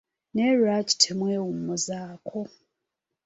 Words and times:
Naye 0.33 0.53
lwaki 0.59 0.93
temwewummuzaako. 1.01 2.39